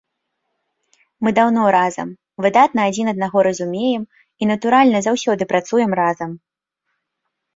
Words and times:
Мы 1.25 1.29
даўно 1.39 1.65
разам, 1.75 2.09
выдатна 2.45 2.81
адзін 2.93 3.11
аднаго 3.13 3.39
разумеем 3.47 4.03
і, 4.21 4.43
натуральна, 4.53 4.97
заўсёды 5.09 5.43
працуем 5.51 5.91
разам. 6.03 6.31